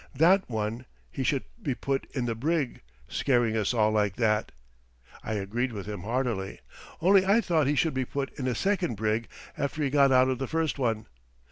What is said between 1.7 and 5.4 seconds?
put in the brig scaring us all like that!" I